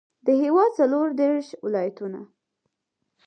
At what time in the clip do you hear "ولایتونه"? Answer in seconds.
1.65-2.19